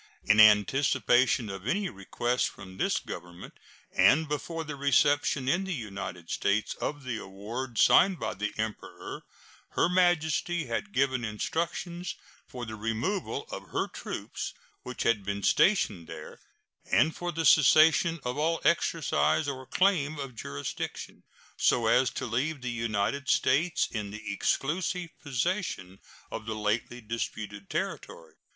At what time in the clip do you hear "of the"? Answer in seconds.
6.81-7.19, 26.31-26.55